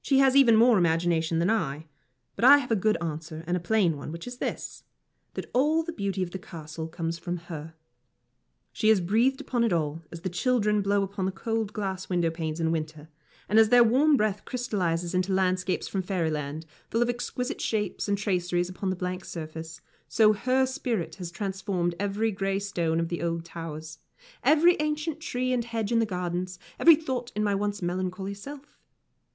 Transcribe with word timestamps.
She 0.00 0.20
has 0.20 0.34
even 0.34 0.56
more 0.56 0.78
imagination 0.78 1.38
than 1.38 1.50
I. 1.50 1.84
But 2.34 2.46
I 2.46 2.56
have 2.56 2.70
a 2.70 2.74
good 2.76 2.96
answer 3.02 3.44
and 3.46 3.58
a 3.58 3.60
plain 3.60 3.94
one, 3.98 4.10
which 4.10 4.26
is 4.26 4.38
this 4.38 4.84
that 5.34 5.50
all 5.52 5.82
the 5.82 5.92
beauty 5.92 6.22
of 6.22 6.30
the 6.30 6.38
Castle 6.38 6.88
comes 6.88 7.18
from 7.18 7.36
her. 7.36 7.74
She 8.72 8.88
has 8.88 9.02
breathed 9.02 9.38
upon 9.38 9.64
it 9.64 9.74
all, 9.74 10.00
as 10.10 10.22
the 10.22 10.30
children 10.30 10.80
blow 10.80 11.02
upon 11.02 11.26
the 11.26 11.30
cold 11.30 11.74
glass 11.74 12.08
window 12.08 12.30
panes 12.30 12.58
in 12.58 12.72
winter; 12.72 13.10
and 13.50 13.58
as 13.58 13.68
their 13.68 13.84
warm 13.84 14.16
breath 14.16 14.46
crystallises 14.46 15.12
into 15.14 15.34
landscapes 15.34 15.86
from 15.86 16.00
fairyland, 16.00 16.64
full 16.90 17.02
of 17.02 17.10
exquisite 17.10 17.60
shapes 17.60 18.08
and 18.08 18.16
traceries 18.16 18.70
upon 18.70 18.88
the 18.88 18.96
blank 18.96 19.26
surface, 19.26 19.82
so 20.08 20.32
her 20.32 20.64
spirit 20.64 21.16
has 21.16 21.30
transformed 21.30 21.94
every 22.00 22.30
grey 22.32 22.58
stone 22.58 22.98
of 22.98 23.10
the 23.10 23.20
old 23.20 23.44
towers, 23.44 23.98
every 24.42 24.78
ancient 24.80 25.20
tree 25.20 25.52
and 25.52 25.66
hedge 25.66 25.92
in 25.92 25.98
the 25.98 26.06
gardens, 26.06 26.58
every 26.78 26.96
thought 26.96 27.30
in 27.36 27.44
my 27.44 27.54
once 27.54 27.82
melancholy 27.82 28.32
self. 28.32 28.78